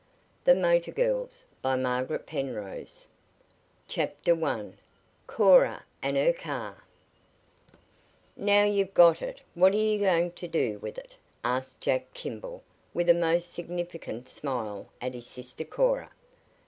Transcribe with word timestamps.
THE 0.45 0.55
MOTOR 0.55 0.89
GIRLS 0.93 1.45
by 1.61 1.75
Margaret 1.75 2.25
Penrose 2.25 3.05
CHAPTER 3.87 4.43
I 4.43 4.71
CORA 5.27 5.83
AND 6.01 6.17
HER 6.17 6.33
CAR 6.33 6.83
"Now 8.35 8.63
you've 8.63 8.95
got 8.95 9.21
it, 9.21 9.41
what 9.53 9.75
are 9.75 9.77
you 9.77 9.99
going 9.99 10.31
to 10.31 10.47
do 10.47 10.79
with 10.79 10.97
it?" 10.97 11.17
asked 11.43 11.79
Jack 11.81 12.15
Kimball, 12.15 12.63
with 12.95 13.09
a 13.09 13.13
most 13.13 13.53
significant 13.53 14.27
smile 14.27 14.87
at 14.99 15.13
his 15.13 15.27
sister 15.27 15.63
Cora. 15.65 16.09